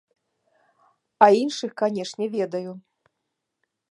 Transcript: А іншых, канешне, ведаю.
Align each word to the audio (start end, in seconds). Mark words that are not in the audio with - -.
А 1.25 1.27
іншых, 1.41 1.71
канешне, 1.83 2.25
ведаю. 2.39 2.71